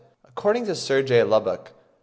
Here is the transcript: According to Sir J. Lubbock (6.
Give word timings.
According 0.25 0.65
to 0.65 0.73
Sir 0.73 1.03
J. 1.03 1.21
Lubbock 1.21 1.65
(6. 1.67 1.71